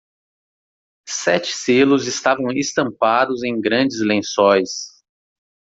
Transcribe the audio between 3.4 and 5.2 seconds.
em grandes lençóis.